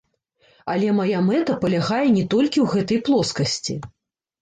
Але 0.73 0.87
мая 1.01 1.19
мэта 1.27 1.59
палягае 1.67 2.01
не 2.17 2.25
толькі 2.35 2.57
ў 2.65 2.69
гэтай 2.75 2.99
плоскасці. 3.07 3.83